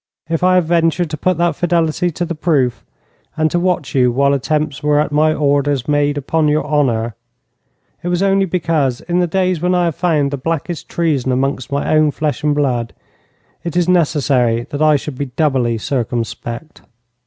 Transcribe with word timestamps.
If 0.27 0.43
I 0.43 0.55
have 0.55 0.65
ventured 0.65 1.11
to 1.11 1.15
put 1.17 1.37
that 1.37 1.55
fidelity 1.55 2.09
to 2.09 2.25
the 2.25 2.33
proof, 2.33 2.83
and 3.37 3.51
to 3.51 3.59
watch 3.59 3.93
you 3.93 4.11
while 4.11 4.33
attempts 4.33 4.81
were 4.81 4.99
at 4.99 5.11
my 5.11 5.31
orders 5.31 5.87
made 5.87 6.17
upon 6.17 6.47
your 6.47 6.65
honour, 6.65 7.13
it 8.01 8.07
was 8.07 8.23
only 8.23 8.45
because, 8.45 9.01
in 9.01 9.19
the 9.19 9.27
days 9.27 9.61
when 9.61 9.75
I 9.75 9.85
have 9.85 9.95
found 9.95 10.31
the 10.31 10.37
blackest 10.37 10.89
treason 10.89 11.31
amongst 11.31 11.71
my 11.71 11.93
own 11.95 12.09
flesh 12.09 12.41
and 12.41 12.55
blood, 12.55 12.93
it 13.63 13.77
is 13.77 13.87
necessary 13.87 14.63
that 14.71 14.81
I 14.81 14.95
should 14.95 15.19
be 15.19 15.25
doubly 15.25 15.77
circumspect. 15.77 16.81